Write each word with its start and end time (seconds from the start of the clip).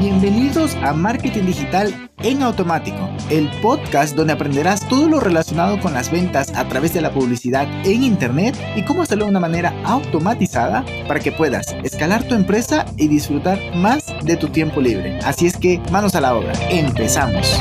Bienvenidos 0.00 0.76
a 0.76 0.94
Marketing 0.94 1.44
Digital 1.44 2.10
en 2.20 2.42
Automático, 2.42 3.10
el 3.28 3.50
podcast 3.60 4.16
donde 4.16 4.32
aprenderás 4.32 4.88
todo 4.88 5.10
lo 5.10 5.20
relacionado 5.20 5.78
con 5.78 5.92
las 5.92 6.10
ventas 6.10 6.56
a 6.56 6.66
través 6.66 6.94
de 6.94 7.02
la 7.02 7.12
publicidad 7.12 7.68
en 7.84 8.02
Internet 8.02 8.56
y 8.76 8.84
cómo 8.86 9.02
hacerlo 9.02 9.26
de 9.26 9.32
una 9.32 9.40
manera 9.40 9.74
automatizada 9.84 10.86
para 11.06 11.20
que 11.20 11.32
puedas 11.32 11.76
escalar 11.84 12.26
tu 12.26 12.34
empresa 12.34 12.86
y 12.96 13.08
disfrutar 13.08 13.58
más 13.76 14.06
de 14.24 14.38
tu 14.38 14.48
tiempo 14.48 14.80
libre. 14.80 15.18
Así 15.18 15.46
es 15.46 15.58
que 15.58 15.82
manos 15.92 16.14
a 16.14 16.22
la 16.22 16.34
obra, 16.34 16.54
empezamos. 16.70 17.58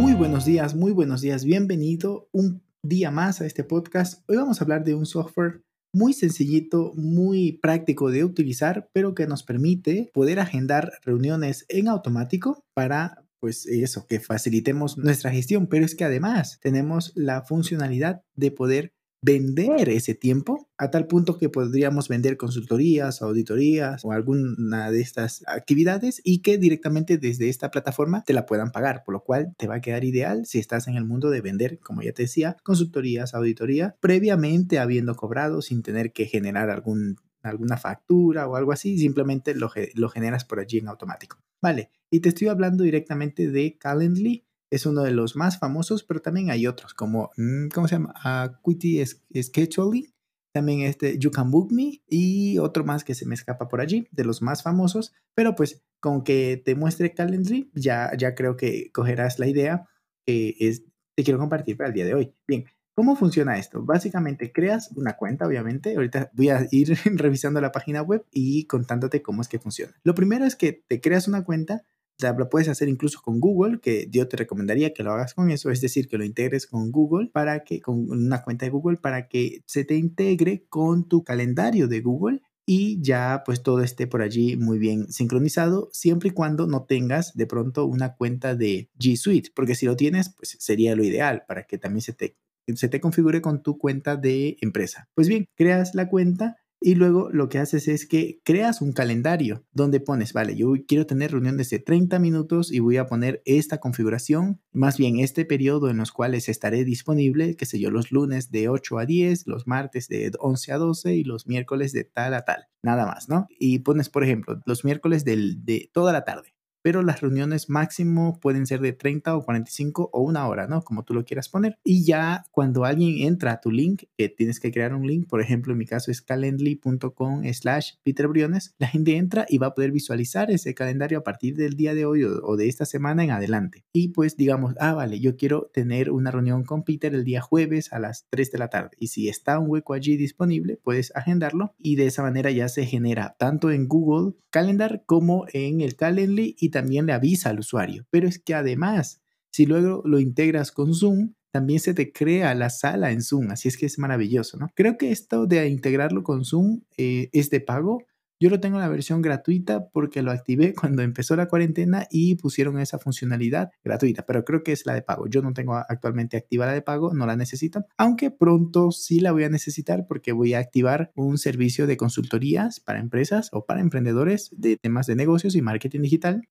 Muy 0.00 0.14
buenos 0.14 0.44
días, 0.46 0.74
muy 0.74 0.90
buenos 0.90 1.20
días, 1.20 1.44
bienvenido 1.44 2.28
un 2.32 2.60
día 2.82 3.12
más 3.12 3.40
a 3.40 3.46
este 3.46 3.62
podcast. 3.62 4.28
Hoy 4.28 4.36
vamos 4.36 4.60
a 4.60 4.64
hablar 4.64 4.82
de 4.82 4.96
un 4.96 5.06
software 5.06 5.62
muy 5.94 6.12
sencillito, 6.12 6.92
muy 6.96 7.52
práctico 7.62 8.10
de 8.10 8.24
utilizar, 8.24 8.90
pero 8.92 9.14
que 9.14 9.26
nos 9.26 9.42
permite 9.42 10.10
poder 10.12 10.40
agendar 10.40 10.92
reuniones 11.02 11.64
en 11.68 11.88
automático 11.88 12.64
para 12.74 13.24
pues 13.40 13.66
eso, 13.66 14.06
que 14.06 14.20
facilitemos 14.20 14.96
nuestra 14.96 15.30
gestión, 15.30 15.66
pero 15.66 15.84
es 15.84 15.94
que 15.94 16.04
además 16.04 16.58
tenemos 16.62 17.12
la 17.14 17.42
funcionalidad 17.42 18.22
de 18.34 18.50
poder 18.50 18.94
vender 19.24 19.88
ese 19.88 20.14
tiempo 20.14 20.68
a 20.76 20.90
tal 20.90 21.06
punto 21.06 21.38
que 21.38 21.48
podríamos 21.48 22.08
vender 22.08 22.36
consultorías, 22.36 23.22
auditorías 23.22 24.04
o 24.04 24.12
alguna 24.12 24.90
de 24.90 25.00
estas 25.00 25.42
actividades 25.46 26.20
y 26.24 26.42
que 26.42 26.58
directamente 26.58 27.16
desde 27.16 27.48
esta 27.48 27.70
plataforma 27.70 28.22
te 28.24 28.34
la 28.34 28.44
puedan 28.44 28.70
pagar, 28.70 29.02
por 29.02 29.14
lo 29.14 29.24
cual 29.24 29.54
te 29.56 29.66
va 29.66 29.76
a 29.76 29.80
quedar 29.80 30.04
ideal 30.04 30.44
si 30.44 30.58
estás 30.58 30.88
en 30.88 30.96
el 30.96 31.06
mundo 31.06 31.30
de 31.30 31.40
vender, 31.40 31.78
como 31.78 32.02
ya 32.02 32.12
te 32.12 32.24
decía, 32.24 32.58
consultorías, 32.62 33.32
auditoría, 33.34 33.96
previamente 34.00 34.78
habiendo 34.78 35.16
cobrado 35.16 35.62
sin 35.62 35.82
tener 35.82 36.12
que 36.12 36.26
generar 36.26 36.68
algún, 36.68 37.16
alguna 37.42 37.78
factura 37.78 38.46
o 38.46 38.56
algo 38.56 38.72
así, 38.72 38.98
simplemente 38.98 39.54
lo, 39.54 39.70
lo 39.94 40.08
generas 40.10 40.44
por 40.44 40.60
allí 40.60 40.78
en 40.78 40.88
automático. 40.88 41.38
Vale, 41.62 41.90
y 42.10 42.20
te 42.20 42.28
estoy 42.28 42.48
hablando 42.48 42.84
directamente 42.84 43.50
de 43.50 43.78
Calendly 43.78 44.44
es 44.74 44.86
uno 44.86 45.02
de 45.02 45.12
los 45.12 45.36
más 45.36 45.58
famosos, 45.58 46.02
pero 46.02 46.20
también 46.20 46.50
hay 46.50 46.66
otros 46.66 46.94
como, 46.94 47.30
mm, 47.36 47.68
¿cómo 47.68 47.86
se 47.86 47.94
llama? 47.94 48.14
Acuity 48.22 49.04
Scheduling, 49.04 50.12
también 50.52 50.80
este 50.80 51.18
You 51.18 51.30
Can 51.30 51.50
Book 51.50 51.72
Me 51.72 52.02
y 52.08 52.58
otro 52.58 52.84
más 52.84 53.04
que 53.04 53.14
se 53.14 53.26
me 53.26 53.34
escapa 53.34 53.68
por 53.68 53.80
allí, 53.80 54.08
de 54.10 54.24
los 54.24 54.42
más 54.42 54.62
famosos, 54.62 55.14
pero 55.34 55.54
pues 55.54 55.82
con 56.00 56.24
que 56.24 56.60
te 56.64 56.74
muestre 56.74 57.14
Calendly, 57.14 57.70
ya, 57.74 58.10
ya 58.16 58.34
creo 58.34 58.56
que 58.56 58.90
cogerás 58.92 59.38
la 59.38 59.46
idea 59.46 59.86
que 60.26 60.56
es, 60.58 60.84
te 61.14 61.22
quiero 61.22 61.38
compartir 61.38 61.76
para 61.76 61.88
el 61.88 61.94
día 61.94 62.04
de 62.04 62.14
hoy. 62.14 62.34
Bien, 62.46 62.66
¿Cómo 62.96 63.16
funciona 63.16 63.58
esto? 63.58 63.82
Básicamente 63.82 64.52
creas 64.52 64.92
una 64.94 65.16
cuenta, 65.16 65.48
obviamente. 65.48 65.96
Ahorita 65.96 66.30
voy 66.32 66.50
a 66.50 66.68
ir 66.70 66.96
revisando 67.16 67.60
la 67.60 67.72
página 67.72 68.02
web 68.02 68.24
y 68.30 68.66
contándote 68.66 69.20
cómo 69.20 69.42
es 69.42 69.48
que 69.48 69.58
funciona. 69.58 69.92
Lo 70.04 70.14
primero 70.14 70.44
es 70.44 70.54
que 70.54 70.84
te 70.86 71.00
creas 71.00 71.26
una 71.26 71.42
cuenta 71.42 71.82
lo 72.18 72.48
puedes 72.48 72.68
hacer 72.68 72.88
incluso 72.88 73.20
con 73.22 73.40
Google, 73.40 73.80
que 73.80 74.08
yo 74.10 74.28
te 74.28 74.36
recomendaría 74.36 74.92
que 74.92 75.02
lo 75.02 75.12
hagas 75.12 75.34
con 75.34 75.50
eso, 75.50 75.70
es 75.70 75.80
decir, 75.80 76.08
que 76.08 76.18
lo 76.18 76.24
integres 76.24 76.66
con 76.66 76.90
Google 76.90 77.30
para 77.32 77.64
que, 77.64 77.80
con 77.80 78.10
una 78.10 78.42
cuenta 78.42 78.66
de 78.66 78.70
Google, 78.70 78.98
para 78.98 79.28
que 79.28 79.62
se 79.66 79.84
te 79.84 79.96
integre 79.96 80.66
con 80.68 81.08
tu 81.08 81.24
calendario 81.24 81.88
de 81.88 82.00
Google 82.00 82.40
y 82.66 83.02
ya 83.02 83.42
pues 83.44 83.62
todo 83.62 83.82
esté 83.82 84.06
por 84.06 84.22
allí 84.22 84.56
muy 84.56 84.78
bien 84.78 85.10
sincronizado, 85.12 85.88
siempre 85.92 86.30
y 86.30 86.32
cuando 86.32 86.66
no 86.66 86.84
tengas 86.84 87.34
de 87.34 87.46
pronto 87.46 87.84
una 87.84 88.14
cuenta 88.16 88.54
de 88.54 88.90
G 88.98 89.16
Suite, 89.16 89.50
porque 89.54 89.74
si 89.74 89.86
lo 89.86 89.96
tienes, 89.96 90.30
pues 90.30 90.56
sería 90.58 90.96
lo 90.96 91.04
ideal 91.04 91.44
para 91.46 91.64
que 91.64 91.78
también 91.78 92.02
se 92.02 92.14
te, 92.14 92.36
se 92.74 92.88
te 92.88 93.00
configure 93.00 93.42
con 93.42 93.62
tu 93.62 93.76
cuenta 93.76 94.16
de 94.16 94.56
empresa. 94.60 95.08
Pues 95.14 95.28
bien, 95.28 95.46
creas 95.56 95.94
la 95.94 96.08
cuenta 96.08 96.56
y 96.84 96.96
luego 96.96 97.30
lo 97.32 97.48
que 97.48 97.58
haces 97.58 97.88
es 97.88 98.06
que 98.06 98.42
creas 98.44 98.82
un 98.82 98.92
calendario 98.92 99.64
donde 99.72 100.00
pones, 100.00 100.34
vale, 100.34 100.54
yo 100.54 100.74
quiero 100.86 101.06
tener 101.06 101.32
reuniones 101.32 101.70
de 101.70 101.78
30 101.78 102.18
minutos 102.18 102.70
y 102.70 102.80
voy 102.80 102.98
a 102.98 103.06
poner 103.06 103.40
esta 103.46 103.78
configuración, 103.78 104.60
más 104.70 104.98
bien 104.98 105.18
este 105.18 105.46
periodo 105.46 105.88
en 105.88 105.96
los 105.96 106.12
cuales 106.12 106.50
estaré 106.50 106.84
disponible, 106.84 107.56
que 107.56 107.64
sé 107.64 107.80
yo, 107.80 107.90
los 107.90 108.12
lunes 108.12 108.50
de 108.50 108.68
8 108.68 108.98
a 108.98 109.06
10, 109.06 109.46
los 109.46 109.66
martes 109.66 110.08
de 110.08 110.30
11 110.38 110.72
a 110.72 110.76
12 110.76 111.14
y 111.14 111.24
los 111.24 111.46
miércoles 111.46 111.94
de 111.94 112.04
tal 112.04 112.34
a 112.34 112.44
tal, 112.44 112.66
nada 112.82 113.06
más, 113.06 113.30
¿no? 113.30 113.46
Y 113.58 113.78
pones, 113.78 114.10
por 114.10 114.22
ejemplo, 114.22 114.60
los 114.66 114.84
miércoles 114.84 115.24
de 115.24 115.90
toda 115.94 116.12
la 116.12 116.26
tarde 116.26 116.54
pero 116.84 117.02
las 117.02 117.22
reuniones 117.22 117.70
máximo 117.70 118.38
pueden 118.40 118.66
ser 118.66 118.80
de 118.80 118.92
30 118.92 119.34
o 119.34 119.42
45 119.42 120.10
o 120.12 120.20
una 120.20 120.46
hora, 120.46 120.66
¿no? 120.66 120.82
Como 120.82 121.02
tú 121.02 121.14
lo 121.14 121.24
quieras 121.24 121.48
poner. 121.48 121.78
Y 121.82 122.04
ya 122.04 122.44
cuando 122.50 122.84
alguien 122.84 123.26
entra 123.26 123.52
a 123.52 123.60
tu 123.62 123.70
link, 123.70 124.02
que 124.18 124.28
tienes 124.28 124.60
que 124.60 124.70
crear 124.70 124.94
un 124.94 125.06
link, 125.06 125.26
por 125.26 125.40
ejemplo, 125.40 125.72
en 125.72 125.78
mi 125.78 125.86
caso 125.86 126.10
es 126.10 126.20
calendly.com 126.20 127.42
slash 127.54 127.92
Peter 128.02 128.28
Briones, 128.28 128.74
la 128.76 128.88
gente 128.88 129.16
entra 129.16 129.46
y 129.48 129.56
va 129.56 129.68
a 129.68 129.74
poder 129.74 129.92
visualizar 129.92 130.50
ese 130.50 130.74
calendario 130.74 131.16
a 131.16 131.24
partir 131.24 131.56
del 131.56 131.74
día 131.74 131.94
de 131.94 132.04
hoy 132.04 132.22
o, 132.24 132.56
de 132.56 132.68
esta 132.68 132.84
semana 132.84 133.24
en 133.24 133.30
adelante. 133.30 133.86
Y 133.94 134.08
pues 134.08 134.36
digamos, 134.36 134.74
ah, 134.78 134.92
vale, 134.92 135.20
yo 135.20 135.36
quiero 135.36 135.70
tener 135.72 136.10
una 136.10 136.32
reunión 136.32 136.64
con 136.64 136.84
Peter 136.84 137.14
el 137.14 137.24
día 137.24 137.40
jueves 137.40 137.94
a 137.94 137.98
las 137.98 138.26
3 138.28 138.52
de 138.52 138.58
la 138.58 138.68
tarde. 138.68 138.90
Y 138.98 139.06
si 139.06 139.30
está 139.30 139.58
un 139.58 139.70
hueco 139.70 139.94
allí 139.94 140.18
disponible, 140.18 140.78
puedes 140.84 141.16
agendarlo 141.16 141.74
y 141.78 141.96
de 141.96 142.08
esa 142.08 142.22
manera 142.22 142.50
ya 142.50 142.68
se 142.68 142.84
genera 142.84 143.36
tanto 143.38 143.70
en 143.70 143.88
Google 143.88 144.34
Calendar 144.50 145.02
como 145.06 145.46
en 145.52 145.80
el 145.80 145.96
Calendly 145.96 146.56
y 146.58 146.73
también 146.74 147.06
le 147.06 147.12
avisa 147.12 147.50
al 147.50 147.60
usuario. 147.60 148.04
Pero 148.10 148.28
es 148.28 148.38
que 148.38 148.54
además, 148.54 149.22
si 149.50 149.64
luego 149.64 150.02
lo 150.04 150.18
integras 150.18 150.72
con 150.72 150.92
Zoom, 150.92 151.34
también 151.52 151.78
se 151.78 151.94
te 151.94 152.12
crea 152.12 152.52
la 152.54 152.68
sala 152.68 153.12
en 153.12 153.22
Zoom, 153.22 153.52
así 153.52 153.68
es 153.68 153.76
que 153.76 153.86
es 153.86 153.96
maravilloso, 153.96 154.58
¿no? 154.58 154.70
Creo 154.74 154.98
que 154.98 155.12
esto 155.12 155.46
de 155.46 155.68
integrarlo 155.68 156.24
con 156.24 156.44
Zoom 156.44 156.80
eh, 156.96 157.30
es 157.32 157.48
de 157.50 157.60
pago, 157.60 158.02
yo 158.40 158.50
lo 158.50 158.58
tengo 158.58 158.76
en 158.76 158.82
la 158.82 158.88
versión 158.88 159.22
gratuita 159.22 159.88
porque 159.88 160.20
lo 160.20 160.32
activé 160.32 160.74
cuando 160.80 161.02
empezó 161.02 161.36
la 161.36 161.46
cuarentena 161.46 162.06
y 162.10 162.34
pusieron 162.34 162.80
esa 162.80 162.98
funcionalidad 162.98 163.70
gratuita, 163.84 164.26
pero 164.26 164.44
creo 164.44 164.64
que 164.64 164.72
es 164.72 164.84
la 164.84 164.94
de 164.94 165.02
pago. 165.02 165.28
Yo 165.28 165.42
no 165.42 165.52
tengo 165.52 165.76
actualmente 165.76 166.36
activa 166.36 166.66
la 166.66 166.72
de 166.72 166.82
pago, 166.82 167.14
no 167.14 167.24
la 167.24 167.36
necesito, 167.36 167.84
aunque 167.96 168.32
pronto 168.32 168.90
sí 168.90 169.20
la 169.20 169.30
voy 169.30 169.44
a 169.44 169.48
necesitar 169.48 170.06
porque 170.08 170.32
voy 170.32 170.54
a 170.54 170.58
activar 170.58 171.12
un 171.14 171.38
servicio 171.38 171.86
de 171.86 171.96
consultorías 171.96 172.80
para 172.80 172.98
empresas 172.98 173.48
o 173.52 173.64
para 173.64 173.80
emprendedores 173.80 174.50
de 174.56 174.76
temas 174.76 175.06
de 175.06 175.14
negocios 175.14 175.54
y 175.54 175.62
marketing 175.62 176.00
digital 176.00 176.42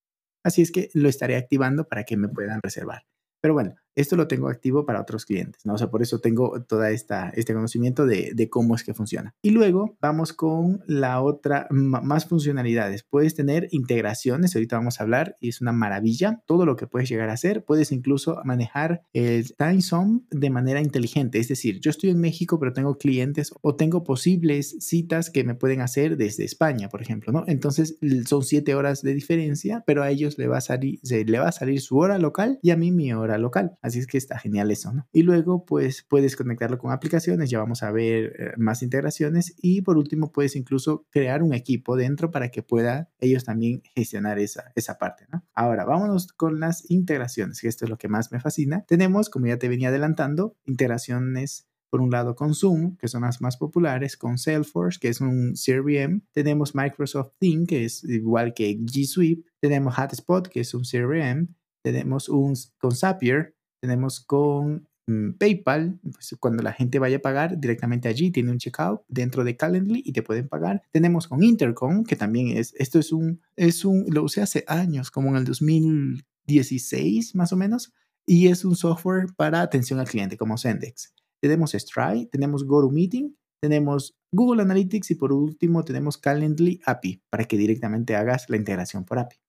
Así 0.43 0.61
es 0.61 0.71
que 0.71 0.89
lo 0.93 1.09
estaré 1.09 1.37
activando 1.37 1.87
para 1.87 2.03
que 2.03 2.17
me 2.17 2.27
puedan 2.29 2.59
reservar. 2.61 3.05
Pero 3.41 3.53
bueno, 3.53 3.75
esto 3.95 4.15
lo 4.15 4.27
tengo 4.27 4.49
activo 4.49 4.85
para 4.85 5.01
otros 5.01 5.25
clientes, 5.25 5.65
¿no? 5.65 5.73
O 5.73 5.77
sea, 5.77 5.89
por 5.89 6.01
eso 6.01 6.19
tengo 6.19 6.61
toda 6.63 6.91
esta 6.91 7.29
este 7.35 7.53
conocimiento 7.53 8.05
de, 8.05 8.31
de 8.33 8.49
cómo 8.49 8.75
es 8.75 8.83
que 8.83 8.93
funciona. 8.93 9.33
Y 9.41 9.51
luego 9.51 9.97
vamos 10.01 10.33
con 10.33 10.83
la 10.87 11.21
otra, 11.21 11.67
más 11.69 12.25
funcionalidades. 12.25 13.03
Puedes 13.03 13.35
tener 13.35 13.67
integraciones, 13.71 14.55
ahorita 14.55 14.77
vamos 14.77 14.99
a 14.99 15.03
hablar, 15.03 15.37
y 15.39 15.49
es 15.49 15.61
una 15.61 15.71
maravilla 15.71 16.41
todo 16.45 16.65
lo 16.65 16.75
que 16.75 16.87
puedes 16.87 17.09
llegar 17.09 17.29
a 17.29 17.33
hacer. 17.33 17.63
Puedes 17.65 17.91
incluso 17.91 18.39
manejar 18.43 19.03
el 19.13 19.55
time 19.55 19.81
zone 19.81 20.21
de 20.31 20.49
manera 20.49 20.81
inteligente, 20.81 21.39
es 21.39 21.47
decir, 21.47 21.79
yo 21.79 21.89
estoy 21.89 22.09
en 22.09 22.19
México, 22.19 22.59
pero 22.59 22.73
tengo 22.73 22.97
clientes 22.97 23.53
o 23.61 23.75
tengo 23.75 24.03
posibles 24.03 24.75
citas 24.79 25.29
que 25.29 25.43
me 25.43 25.55
pueden 25.55 25.81
hacer 25.81 26.17
desde 26.17 26.43
España, 26.43 26.89
por 26.89 27.01
ejemplo, 27.01 27.31
¿no? 27.31 27.43
Entonces 27.47 27.97
son 28.25 28.43
siete 28.43 28.75
horas 28.75 29.01
de 29.01 29.13
diferencia, 29.13 29.83
pero 29.85 30.03
a 30.03 30.09
ellos 30.09 30.37
le 30.37 30.47
va 30.47 30.57
a 30.57 30.61
salir, 30.61 30.99
se, 31.03 31.25
le 31.25 31.39
va 31.39 31.49
a 31.49 31.51
salir 31.51 31.81
su 31.81 31.97
hora 31.97 32.17
local 32.17 32.59
y 32.61 32.71
a 32.71 32.77
mí 32.77 32.91
mi 32.91 33.13
hora 33.13 33.37
local. 33.37 33.77
Así 33.83 33.99
es 33.99 34.07
que 34.07 34.17
está 34.17 34.39
genial 34.39 34.71
eso, 34.71 34.93
¿no? 34.93 35.07
Y 35.11 35.23
luego, 35.23 35.65
pues 35.65 36.05
puedes 36.07 36.35
conectarlo 36.37 36.77
con 36.79 36.91
aplicaciones, 36.91 37.49
ya 37.49 37.59
vamos 37.59 37.83
a 37.83 37.91
ver 37.91 38.33
eh, 38.39 38.53
más 38.57 38.81
integraciones. 38.81 39.53
Y 39.57 39.81
por 39.81 39.97
último, 39.97 40.31
puedes 40.31 40.55
incluso 40.55 41.05
crear 41.11 41.43
un 41.43 41.53
equipo 41.53 41.97
dentro 41.97 42.31
para 42.31 42.49
que 42.49 42.63
pueda 42.63 43.11
ellos 43.19 43.43
también 43.43 43.83
gestionar 43.93 44.39
esa, 44.39 44.71
esa 44.75 44.97
parte, 44.97 45.25
¿no? 45.31 45.45
Ahora, 45.53 45.83
vámonos 45.83 46.31
con 46.31 46.61
las 46.61 46.89
integraciones, 46.89 47.59
que 47.61 47.67
esto 47.67 47.83
es 47.83 47.91
lo 47.91 47.97
que 47.97 48.07
más 48.07 48.31
me 48.31 48.39
fascina. 48.39 48.85
Tenemos, 48.87 49.29
como 49.29 49.47
ya 49.47 49.59
te 49.59 49.67
venía 49.67 49.89
adelantando, 49.89 50.55
integraciones 50.65 51.67
por 51.93 52.01
un 52.01 52.09
lado 52.09 52.35
con 52.35 52.55
Zoom, 52.55 52.97
que 52.97 53.07
son 53.07 53.21
las 53.21 53.39
más 53.39 53.57
populares, 53.57 54.17
con 54.17 54.39
Salesforce, 54.39 54.97
que 54.99 55.09
es 55.09 55.21
un 55.21 55.53
CRM, 55.53 56.21
tenemos 56.31 56.73
Microsoft 56.73 57.33
Teams, 57.37 57.67
que 57.67 57.85
es 57.85 58.03
igual 58.05 58.55
que 58.55 58.75
G 58.79 59.05
Suite, 59.05 59.43
tenemos 59.59 59.93
Hotspot, 59.93 60.47
que 60.47 60.61
es 60.61 60.73
un 60.73 60.81
CRM, 60.81 61.53
tenemos 61.83 62.29
un 62.29 62.55
con 62.79 62.95
Zapier, 62.95 63.55
tenemos 63.83 64.21
con 64.21 64.87
mm, 65.07 65.31
PayPal, 65.33 65.99
pues 66.01 66.37
cuando 66.39 66.63
la 66.63 66.71
gente 66.71 66.99
vaya 66.99 67.17
a 67.17 67.21
pagar 67.21 67.59
directamente 67.59 68.07
allí, 68.07 68.31
tiene 68.31 68.49
un 68.49 68.57
checkout 68.57 69.01
dentro 69.09 69.43
de 69.43 69.57
Calendly 69.57 70.01
y 70.05 70.13
te 70.13 70.23
pueden 70.23 70.47
pagar. 70.47 70.83
Tenemos 70.93 71.27
con 71.27 71.43
Intercom, 71.43 72.05
que 72.05 72.15
también 72.15 72.57
es, 72.57 72.73
esto 72.77 72.97
es 72.97 73.11
un, 73.11 73.41
es 73.57 73.83
un, 73.83 74.05
lo 74.07 74.23
usé 74.23 74.41
hace 74.41 74.63
años, 74.67 75.11
como 75.11 75.27
en 75.31 75.35
el 75.35 75.43
2016 75.43 77.35
más 77.35 77.51
o 77.51 77.57
menos, 77.57 77.91
y 78.25 78.47
es 78.47 78.63
un 78.63 78.77
software 78.77 79.25
para 79.35 79.61
atención 79.61 79.99
al 79.99 80.07
cliente 80.07 80.37
como 80.37 80.57
Sendex. 80.57 81.13
Tenemos 81.41 81.73
Stripe, 81.73 82.29
tenemos 82.31 82.65
GoToMeeting, 82.65 83.35
tenemos 83.61 84.15
Google 84.31 84.61
Analytics 84.61 85.11
y 85.11 85.15
por 85.15 85.33
último 85.33 85.83
tenemos 85.83 86.17
Calendly 86.17 86.79
API 86.85 87.21
para 87.29 87.43
que 87.43 87.57
directamente 87.57 88.15
hagas 88.15 88.49
la 88.49 88.55
integración 88.55 89.03
por 89.03 89.19
API 89.19 89.42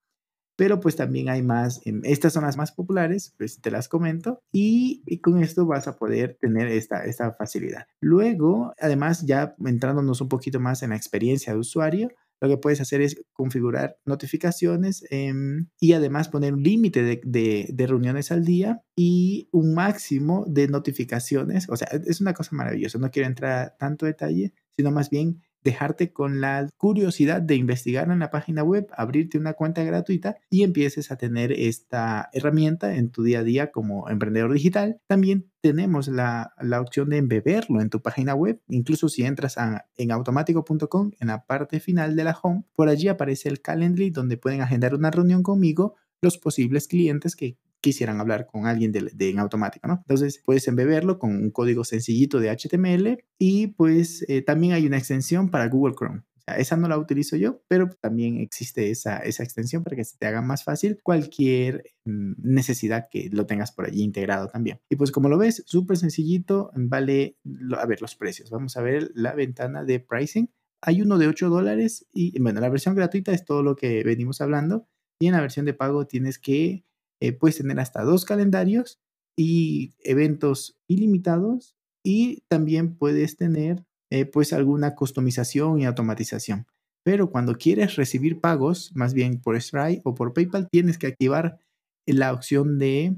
pero 0.57 0.81
pues 0.81 0.97
también 0.97 1.29
hay 1.29 1.43
más, 1.43 1.81
estas 2.03 2.33
son 2.33 2.45
las 2.45 2.57
más 2.57 2.73
populares, 2.73 3.35
pues 3.37 3.61
te 3.61 3.71
las 3.71 3.89
comento 3.89 4.41
y, 4.53 5.03
con 5.23 5.43
esto 5.43 5.67
vas 5.67 5.89
a 5.89 5.97
poder 5.97 6.37
tener 6.41 6.69
esta, 6.69 7.05
esta 7.05 7.33
facilidad. 7.33 7.87
Luego, 8.01 8.73
además, 8.79 9.25
ya 9.27 9.55
entrándonos 9.65 10.21
un 10.21 10.29
poquito 10.29 10.61
más 10.61 10.83
en 10.83 10.91
la 10.91 10.97
experiencia 10.97 11.53
de 11.53 11.59
usuario, 11.59 12.11
lo 12.41 12.49
que 12.49 12.59
puedes 12.59 12.81
hacer 12.81 13.01
es 13.01 13.23
configurar 13.33 13.97
notificaciones 14.05 15.05
em, 15.11 15.69
y 15.81 15.95
además 15.95 16.29
poner 16.29 16.53
un 16.53 16.63
límite 16.63 17.03
de, 17.03 17.67
de, 17.73 17.87
reuniones 17.87 18.31
al 18.33 18.45
día 18.45 18.83
y 18.95 19.49
un 19.51 19.73
máximo 19.73 20.45
de 20.47 20.69
notificaciones. 20.69 21.69
O 21.71 21.77
sea, 21.77 21.89
es 21.89 22.21
una 22.21 22.35
cosa 22.35 22.55
maravillosa. 22.55 22.99
No 22.99 23.11
quiero 23.11 23.29
entrar 23.29 23.53
a 23.53 23.77
tanto 23.77 24.05
detalle, 24.05 24.53
sino 24.77 24.91
más 24.91 25.09
bien 25.09 25.43
dejarte 25.65 26.13
con 26.13 26.41
la 26.41 26.69
curiosidad 26.77 27.43
de 27.43 27.57
investigar 27.57 28.11
en 28.11 28.19
la 28.19 28.31
página 28.31 28.63
web, 28.63 28.87
abrirte 28.97 29.39
una 29.39 29.55
cuenta 29.55 29.83
gratuita 29.83 30.37
y 30.51 30.63
empieces 30.63 31.11
a 31.11 31.17
tener 31.17 31.53
esta 31.53 32.29
herramienta 32.33 32.95
en 32.97 33.11
tu 33.11 33.23
día 33.23 33.41
a 33.41 33.45
día 33.45 33.73
como 33.73 34.09
emprendedor 34.11 34.53
digital. 34.53 35.01
También 35.07 35.51
tenemos 35.61 36.09
la, 36.09 36.53
opción 36.81 37.09
de 37.09 37.17
embeberlo 37.17 37.81
en 37.81 37.89
tu 37.89 38.03
página 38.03 38.35
web, 38.35 38.61
incluso 38.69 39.09
si 39.09 39.25
entras 39.25 39.57
en 39.97 40.11
automático.com, 40.11 41.13
en 41.19 41.29
la 41.29 41.47
parte 41.47 41.81
final 41.81 42.15
de 42.15 42.25
la 42.25 42.39
home, 42.41 42.65
por 42.77 42.89
allí 42.89 43.09
aparece 43.09 43.49
el 43.49 43.63
Calendly 43.63 44.11
donde 44.11 44.37
pueden 44.37 44.61
agendar 44.61 44.95
una 44.95 45.11
reunión 45.11 45.43
conmigo 45.43 45.95
los 46.21 46.39
posibles 46.39 46.89
clientes 46.89 47.37
que 47.37 47.59
quisieran 47.85 48.19
hablar 48.19 48.47
con 48.47 48.67
alguien 48.67 48.93
de, 48.93 49.13
en 49.29 49.39
automático, 49.39 49.87
¿no? 49.87 49.97
Entonces 49.99 50.43
puedes 50.43 50.67
embeberlo 50.69 51.19
con 51.19 51.37
un 51.37 51.51
código 51.51 51.85
sencillito 51.85 52.41
de 52.41 52.49
HTML 52.49 53.23
y 53.39 53.67
pues 53.69 54.25
eh, 54.29 54.41
también 54.41 54.73
hay 54.73 54.87
una 54.87 54.97
extensión 54.97 55.51
para 55.51 55.69
Google 55.69 55.95
Chrome. 55.95 56.23
Esa 56.47 56.79
no 56.79 56.89
la 56.89 56.97
utilizo 56.97 57.37
yo, 57.37 57.63
pero 57.69 57.91
también 58.01 58.39
existe 58.39 58.91
esa, 58.91 59.19
esa 59.19 59.43
extensión 59.43 59.83
para 59.85 59.97
que 59.97 60.05
se 60.05 60.17
te 60.17 60.27
haga 60.27 60.41
más 60.41 60.65
fácil 60.65 60.99
cualquier 61.03 61.85
mm, 62.07 62.33
necesidad 62.39 63.07
que 63.11 63.29
lo 63.31 63.45
tengas 63.45 63.71
por 63.73 63.85
allí 63.85 64.03
integrado 64.03 64.49
también. 64.49 64.81
Y 64.89 64.97
pues 64.97 65.13
como 65.13 65.29
lo 65.29 65.37
ves, 65.37 65.63
súper 65.67 65.99
sencillito, 65.99 66.71
vale, 66.75 67.37
a 67.79 67.85
ver 67.85 68.01
los 68.01 68.17
precios. 68.17 68.51
Vamos 68.51 68.79
a 68.79 68.83
ver 68.83 69.11
la 69.15 69.35
ventana 69.35 69.85
de 69.85 70.01
pricing. 70.01 70.51
Hay 70.81 71.03
uno 71.03 71.19
de 71.19 71.29
8 71.29 71.51
dólares 71.51 72.07
y 72.15 72.39
bueno, 72.41 72.61
la 72.61 72.71
versión 72.71 72.95
gratuita 72.95 73.33
es 73.33 73.45
todo 73.45 73.63
lo 73.63 73.77
que 73.77 74.03
venimos 74.05 74.41
hablando 74.41 74.89
y 75.19 75.27
en 75.27 75.33
la 75.33 75.43
versión 75.43 75.67
de 75.67 75.75
pago 75.75 76.07
tienes 76.07 76.39
que 76.39 76.85
eh, 77.21 77.33
puedes 77.33 77.59
tener 77.59 77.81
hasta 77.81 78.03
dos 78.03 78.25
calendarios 78.25 79.01
y 79.37 79.95
eventos 80.01 80.77
ilimitados 80.89 81.77
y 82.05 82.43
también 82.49 82.97
puedes 82.97 83.37
tener 83.37 83.85
eh, 84.11 84.27
pues 84.27 84.53
alguna 84.53 84.95
customización 84.95 85.81
y 85.81 85.87
automatización. 85.87 86.67
Pero 87.05 87.31
cuando 87.31 87.57
quieres 87.57 87.97
recibir 87.97 88.41
pagos, 88.41 88.93
más 88.95 89.13
bien 89.15 89.41
por 89.41 89.61
Stripe 89.61 90.03
o 90.05 90.15
por 90.15 90.33
PayPal, 90.33 90.69
tienes 90.71 90.99
que 90.99 91.09
activar 91.09 91.59
la 92.07 92.33
opción 92.33 92.79
de 92.79 93.17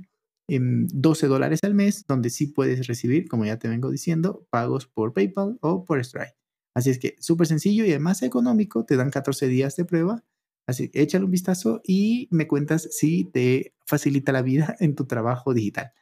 12 0.48 1.26
em, 1.26 1.30
dólares 1.30 1.60
al 1.62 1.74
mes, 1.74 2.04
donde 2.06 2.30
sí 2.30 2.48
puedes 2.48 2.86
recibir, 2.86 3.28
como 3.28 3.44
ya 3.44 3.58
te 3.58 3.68
vengo 3.68 3.90
diciendo, 3.90 4.46
pagos 4.50 4.86
por 4.86 5.12
PayPal 5.12 5.58
o 5.60 5.84
por 5.84 6.04
Stripe. 6.04 6.36
Así 6.74 6.90
es 6.90 6.98
que 6.98 7.16
súper 7.20 7.46
sencillo 7.46 7.84
y 7.84 7.90
además 7.90 8.22
económico, 8.22 8.84
te 8.84 8.96
dan 8.96 9.10
14 9.10 9.48
días 9.48 9.76
de 9.76 9.84
prueba 9.84 10.24
Así, 10.66 10.90
échale 10.94 11.24
un 11.24 11.30
vistazo 11.30 11.80
y 11.84 12.28
me 12.30 12.48
cuentas 12.48 12.88
si 12.90 13.24
te 13.24 13.74
facilita 13.86 14.32
la 14.32 14.42
vida 14.42 14.74
en 14.80 14.96
tu 14.96 15.06
trabajo 15.06 15.54
digital, 15.54 15.92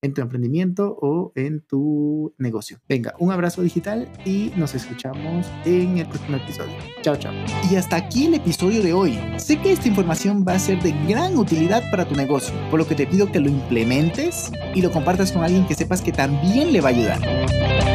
en 0.00 0.14
tu 0.14 0.20
emprendimiento 0.20 0.96
o 1.00 1.32
en 1.34 1.60
tu 1.60 2.32
negocio. 2.38 2.78
Venga, 2.88 3.14
un 3.18 3.32
abrazo 3.32 3.62
digital 3.62 4.08
y 4.24 4.52
nos 4.56 4.76
escuchamos 4.76 5.46
en 5.64 5.98
el 5.98 6.06
próximo 6.06 6.36
episodio. 6.36 6.74
Chao, 7.02 7.16
chao. 7.16 7.32
Y 7.68 7.74
hasta 7.74 7.96
aquí 7.96 8.26
el 8.26 8.34
episodio 8.34 8.80
de 8.80 8.92
hoy. 8.92 9.18
Sé 9.38 9.60
que 9.60 9.72
esta 9.72 9.88
información 9.88 10.44
va 10.46 10.54
a 10.54 10.58
ser 10.60 10.80
de 10.82 10.92
gran 11.08 11.36
utilidad 11.36 11.82
para 11.90 12.06
tu 12.06 12.14
negocio, 12.14 12.54
por 12.70 12.78
lo 12.78 12.86
que 12.86 12.94
te 12.94 13.08
pido 13.08 13.30
que 13.32 13.40
lo 13.40 13.48
implementes 13.48 14.52
y 14.72 14.82
lo 14.82 14.92
compartas 14.92 15.32
con 15.32 15.42
alguien 15.42 15.66
que 15.66 15.74
sepas 15.74 16.00
que 16.00 16.12
también 16.12 16.72
le 16.72 16.80
va 16.80 16.90
a 16.90 16.92
ayudar. 16.92 17.91